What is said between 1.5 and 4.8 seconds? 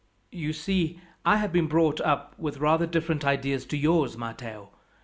been brought up with rather different ideas to yours, Matteo.